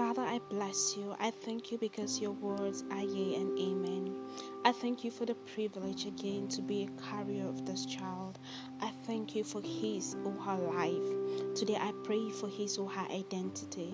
Father, 0.00 0.22
I 0.22 0.38
bless 0.48 0.96
you. 0.96 1.14
I 1.20 1.30
thank 1.30 1.70
you 1.70 1.76
because 1.76 2.22
your 2.22 2.30
words 2.30 2.84
are 2.90 3.02
yea 3.02 3.34
and 3.34 3.58
amen. 3.58 4.16
I 4.64 4.72
thank 4.72 5.04
you 5.04 5.10
for 5.10 5.26
the 5.26 5.34
privilege 5.34 6.06
again 6.06 6.48
to 6.48 6.62
be 6.62 6.84
a 6.84 7.02
carrier 7.02 7.46
of 7.46 7.66
this 7.66 7.84
child. 7.84 8.38
I 8.80 8.90
thank 9.04 9.36
you 9.36 9.44
for 9.44 9.60
his 9.60 10.16
or 10.24 10.32
her 10.32 10.56
life. 10.56 11.54
Today 11.54 11.76
I 11.78 11.92
pray 12.02 12.30
for 12.30 12.48
his 12.48 12.78
or 12.78 12.88
her 12.88 13.06
identity. 13.12 13.92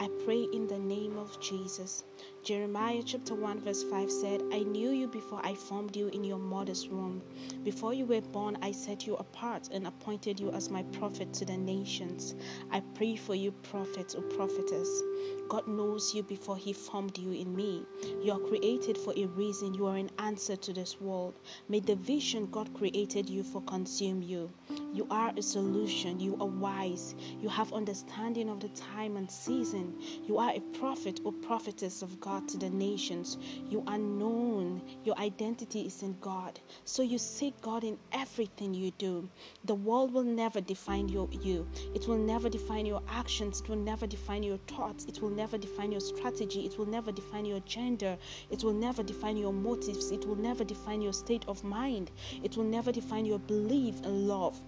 I 0.00 0.08
pray 0.24 0.48
in 0.52 0.66
the 0.66 0.80
name 0.80 1.16
of 1.16 1.38
Jesus. 1.40 2.02
Jeremiah 2.44 3.02
chapter 3.02 3.34
1 3.34 3.60
verse 3.60 3.82
5 3.84 4.10
said, 4.10 4.42
I 4.52 4.64
knew 4.64 4.90
you 4.90 5.08
before 5.08 5.40
I 5.42 5.54
formed 5.54 5.96
you 5.96 6.08
in 6.08 6.22
your 6.22 6.38
mother's 6.38 6.86
womb. 6.86 7.22
Before 7.64 7.94
you 7.94 8.04
were 8.04 8.20
born, 8.20 8.58
I 8.60 8.70
set 8.70 9.06
you 9.06 9.14
apart 9.14 9.70
and 9.72 9.86
appointed 9.86 10.38
you 10.38 10.50
as 10.50 10.68
my 10.68 10.82
prophet 10.82 11.32
to 11.32 11.46
the 11.46 11.56
nations. 11.56 12.34
I 12.70 12.80
pray 12.96 13.16
for 13.16 13.34
you, 13.34 13.50
prophet 13.50 14.14
or 14.14 14.20
prophetess. 14.36 15.02
God 15.48 15.66
knows 15.66 16.14
you 16.14 16.22
before 16.22 16.58
He 16.58 16.74
formed 16.74 17.16
you 17.16 17.32
in 17.32 17.56
me. 17.56 17.86
You 18.22 18.32
are 18.32 18.38
created 18.38 18.98
for 18.98 19.14
a 19.16 19.24
reason. 19.24 19.72
You 19.72 19.86
are 19.86 19.96
an 19.96 20.10
answer 20.18 20.54
to 20.54 20.72
this 20.74 21.00
world. 21.00 21.34
May 21.70 21.80
the 21.80 21.96
vision 21.96 22.50
God 22.50 22.74
created 22.74 23.28
you 23.30 23.42
for 23.42 23.62
consume 23.62 24.22
you. 24.22 24.50
You 24.92 25.06
are 25.10 25.32
a 25.34 25.42
solution. 25.42 26.20
You 26.20 26.36
are 26.40 26.46
wise. 26.46 27.14
You 27.40 27.48
have 27.48 27.72
understanding 27.72 28.50
of 28.50 28.60
the 28.60 28.68
time 28.68 29.16
and 29.16 29.30
season. 29.30 29.94
You 30.26 30.38
are 30.38 30.52
a 30.54 30.60
prophet 30.78 31.20
or 31.24 31.32
prophetess 31.32 32.02
of 32.02 32.20
God 32.20 32.33
to 32.40 32.56
the 32.56 32.70
nations. 32.70 33.38
You 33.68 33.82
are 33.86 33.98
known. 33.98 34.82
Your 35.04 35.18
identity 35.18 35.82
is 35.82 36.02
in 36.02 36.16
God. 36.20 36.60
So 36.84 37.02
you 37.02 37.18
seek 37.18 37.60
God 37.60 37.84
in 37.84 37.98
everything 38.12 38.74
you 38.74 38.90
do. 38.92 39.28
The 39.64 39.74
world 39.74 40.12
will 40.12 40.24
never 40.24 40.60
define 40.60 41.08
your, 41.08 41.28
you. 41.30 41.66
It 41.94 42.06
will 42.08 42.18
never 42.18 42.48
define 42.48 42.86
your 42.86 43.02
actions. 43.08 43.60
It 43.60 43.68
will 43.68 43.76
never 43.76 44.06
define 44.06 44.42
your 44.42 44.58
thoughts. 44.66 45.04
It 45.04 45.20
will 45.20 45.30
never 45.30 45.58
define 45.58 45.92
your 45.92 46.00
strategy. 46.00 46.66
It 46.66 46.78
will 46.78 46.86
never 46.86 47.12
define 47.12 47.44
your 47.44 47.60
gender. 47.60 48.16
It 48.50 48.64
will 48.64 48.72
never 48.72 49.02
define 49.02 49.36
your 49.36 49.52
motives. 49.52 50.10
It 50.10 50.26
will 50.26 50.36
never 50.36 50.64
define 50.64 51.02
your 51.02 51.12
state 51.12 51.44
of 51.48 51.62
mind. 51.64 52.10
It 52.42 52.56
will 52.56 52.64
never 52.64 52.92
define 52.92 53.26
your 53.26 53.38
belief 53.38 53.96
and 54.04 54.28
love 54.28 54.60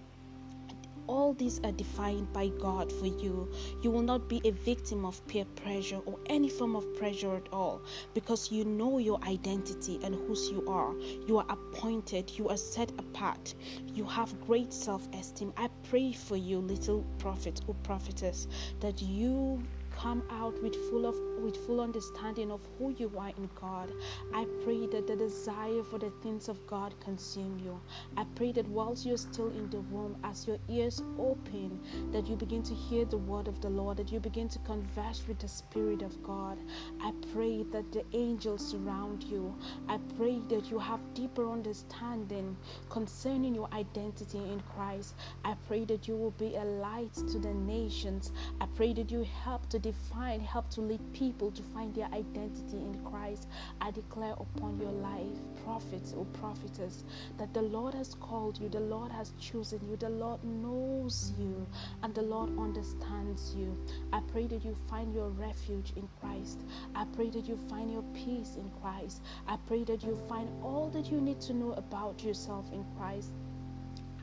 all 1.07 1.33
these 1.33 1.59
are 1.63 1.71
defined 1.71 2.31
by 2.33 2.49
God 2.49 2.91
for 2.91 3.07
you. 3.07 3.49
You 3.81 3.91
will 3.91 4.01
not 4.01 4.27
be 4.27 4.41
a 4.45 4.51
victim 4.51 5.05
of 5.05 5.25
peer 5.27 5.45
pressure 5.55 5.99
or 6.05 6.19
any 6.27 6.49
form 6.49 6.75
of 6.75 6.95
pressure 6.95 7.35
at 7.35 7.47
all 7.51 7.81
because 8.13 8.51
you 8.51 8.65
know 8.65 8.97
your 8.97 9.19
identity 9.23 9.99
and 10.03 10.15
whose 10.15 10.49
you 10.49 10.63
are. 10.67 10.93
You 11.27 11.37
are 11.37 11.45
appointed, 11.49 12.31
you 12.37 12.49
are 12.49 12.57
set 12.57 12.91
apart, 12.91 13.55
you 13.93 14.03
have 14.05 14.39
great 14.45 14.73
self 14.73 15.07
esteem. 15.13 15.53
I 15.57 15.69
pray 15.89 16.13
for 16.13 16.35
you, 16.35 16.59
little 16.59 17.05
prophet 17.19 17.61
or 17.67 17.75
prophetess, 17.83 18.47
that 18.79 19.01
you 19.01 19.61
come 20.01 20.23
out 20.29 20.61
with 20.61 20.75
full 20.89 21.05
of 21.05 21.15
with 21.41 21.55
full 21.65 21.81
understanding 21.81 22.51
of 22.51 22.61
who 22.77 22.93
you 22.97 23.11
are 23.17 23.29
in 23.29 23.49
God. 23.59 23.91
I 24.33 24.45
pray 24.63 24.87
that 24.87 25.07
the 25.07 25.15
desire 25.15 25.83
for 25.83 25.99
the 25.99 26.11
things 26.21 26.49
of 26.49 26.65
God 26.67 26.93
consume 26.99 27.59
you. 27.63 27.79
I 28.15 28.25
pray 28.35 28.51
that 28.53 28.67
whilst 28.67 29.05
you're 29.05 29.17
still 29.17 29.49
in 29.49 29.69
the 29.69 29.81
womb, 29.81 30.17
as 30.23 30.47
your 30.47 30.57
ears 30.69 31.01
open, 31.19 31.79
that 32.11 32.27
you 32.27 32.35
begin 32.35 32.63
to 32.63 32.73
hear 32.73 33.05
the 33.05 33.17
word 33.17 33.47
of 33.47 33.61
the 33.61 33.69
Lord, 33.69 33.97
that 33.97 34.11
you 34.11 34.19
begin 34.19 34.49
to 34.49 34.59
converse 34.59 35.23
with 35.27 35.39
the 35.39 35.47
Spirit 35.47 36.01
of 36.01 36.21
God. 36.23 36.57
I 37.01 37.13
pray 37.33 37.63
that 37.71 37.91
the 37.91 38.03
angels 38.13 38.67
surround 38.67 39.23
you. 39.23 39.55
I 39.87 39.99
pray 40.17 40.39
that 40.49 40.69
you 40.69 40.79
have 40.79 40.99
deeper 41.13 41.49
understanding 41.49 42.55
concerning 42.89 43.55
your 43.55 43.69
identity 43.73 44.39
in 44.39 44.61
Christ. 44.75 45.15
I 45.45 45.55
pray 45.67 45.85
that 45.85 46.07
you 46.07 46.15
will 46.15 46.31
be 46.31 46.55
a 46.55 46.63
light 46.63 47.13
to 47.13 47.39
the 47.39 47.53
nations. 47.53 48.31
I 48.61 48.65
pray 48.75 48.93
that 48.93 49.11
you 49.11 49.25
help 49.43 49.69
to 49.69 49.79
define, 49.87 50.41
help 50.41 50.69
to 50.71 50.81
lead 50.81 50.99
people 51.13 51.49
to 51.51 51.63
find 51.63 51.95
their 51.95 52.07
identity 52.07 52.77
in 52.77 52.99
Christ. 53.09 53.47
I 53.79 53.91
declare 53.91 54.33
upon 54.33 54.79
your 54.79 54.91
life, 54.91 55.37
prophets 55.63 56.13
or 56.13 56.25
prophetess, 56.25 57.05
that 57.37 57.53
the 57.53 57.61
Lord 57.61 57.93
has 57.93 58.13
called 58.15 58.59
you, 58.59 58.67
the 58.67 58.81
Lord 58.81 59.11
has 59.13 59.31
chosen 59.39 59.79
you, 59.89 59.95
the 59.95 60.09
Lord 60.09 60.43
knows 60.43 61.31
you, 61.39 61.65
and 62.03 62.13
the 62.13 62.21
Lord 62.21 62.49
understands 62.59 63.55
you. 63.55 63.77
I 64.11 64.19
pray 64.33 64.47
that 64.47 64.65
you 64.65 64.75
find 64.89 65.13
your 65.13 65.29
refuge 65.29 65.93
in 65.95 66.09
Christ. 66.19 66.59
I 66.93 67.05
pray 67.15 67.29
that 67.29 67.47
you 67.47 67.57
find 67.69 67.89
your 67.89 68.03
peace 68.13 68.57
in 68.57 68.69
Christ. 68.81 69.21
I 69.47 69.57
pray 69.67 69.85
that 69.85 70.03
you 70.03 70.19
find 70.27 70.49
all 70.61 70.89
that 70.89 71.09
you 71.09 71.21
need 71.21 71.39
to 71.41 71.53
know 71.53 71.71
about 71.73 72.23
yourself 72.23 72.65
in 72.73 72.83
Christ. 72.97 73.31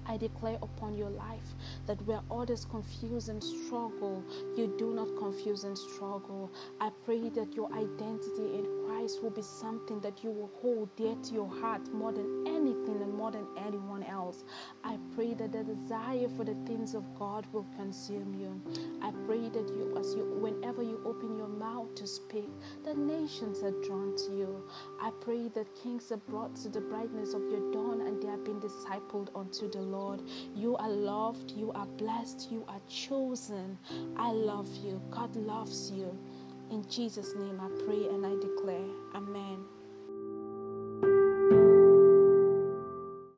I 0.06 0.16
declare 0.16 0.59
upon 0.62 0.97
your 0.97 1.10
life 1.10 1.54
that 1.87 2.00
where 2.06 2.20
others 2.31 2.65
confuse 2.65 3.28
and 3.28 3.42
struggle, 3.42 4.22
you 4.56 4.75
do 4.78 4.94
not 4.94 5.09
confuse 5.19 5.65
and 5.65 5.76
struggle. 5.76 6.50
I 6.81 6.91
pray 7.04 7.28
that 7.31 7.54
your 7.54 7.72
identity 7.72 8.54
in 8.59 8.66
Christ 8.87 9.22
will 9.22 9.31
be 9.31 9.42
something 9.42 10.00
that 10.00 10.22
you 10.22 10.31
will 10.31 10.50
hold 10.60 10.94
dear 10.97 11.15
to 11.15 11.34
your 11.34 11.48
heart 11.60 11.92
more 11.92 12.12
than 12.12 12.47
anything 12.47 13.03
and 13.03 13.15
more 13.15 13.31
than 13.31 13.47
anyone 13.66 14.03
else. 14.03 14.44
I 14.84 14.98
pray 15.15 15.34
that 15.34 15.53
the 15.53 15.65
desire 15.65 16.28
for 16.36 16.44
the 16.44 16.54
things 16.66 16.94
of 16.94 17.04
God 17.19 17.47
will 17.53 17.66
consume 17.76 18.34
you. 18.34 18.62
I 19.03 19.12
pray 19.26 19.48
that 19.50 19.73
as 20.04 20.15
you, 20.15 20.25
whenever 20.41 20.82
you 20.82 21.00
open 21.04 21.37
your 21.37 21.48
mouth 21.48 21.94
to 21.97 22.06
speak, 22.06 22.50
the 22.84 22.94
nations 22.94 23.62
are 23.62 23.75
drawn 23.82 24.16
to 24.16 24.37
you. 24.37 24.62
I 25.00 25.10
pray 25.20 25.48
that 25.48 25.75
kings 25.82 26.12
are 26.12 26.19
brought 26.19 26.56
to 26.56 26.69
the 26.69 26.81
brightness 26.81 27.34
of 27.34 27.42
your 27.50 27.72
dawn 27.72 28.03
and 28.03 28.22
they 28.22 28.28
have 28.28 28.44
been 28.44 28.60
discipled 28.60 29.28
unto 29.34 29.70
the 29.70 29.81
Lord. 29.81 29.94
Lord. 30.04 30.22
You 30.54 30.76
are 30.76 30.91
loved, 30.91 31.53
you 31.53 31.72
are 31.72 31.87
blessed, 31.87 32.48
you 32.50 32.65
are 32.69 32.81
chosen. 32.88 33.78
I 34.16 34.31
love 34.32 34.69
you. 34.84 35.00
God 35.10 35.34
loves 35.37 35.91
you. 35.91 36.16
In 36.71 36.88
Jesus' 36.88 37.34
name 37.36 37.60
I 37.60 37.69
pray 37.84 38.04
and 38.09 38.26
I 38.26 38.34
declare, 38.34 38.88
Amen. 39.15 39.65